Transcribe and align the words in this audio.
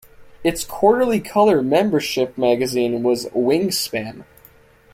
Its 0.43 0.63
quarterly 0.63 1.19
colour 1.19 1.61
membership 1.61 2.35
magazine 2.35 3.03
was 3.03 3.27
"Wingspan". 3.35 4.25